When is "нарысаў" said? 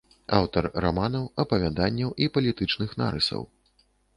3.03-3.49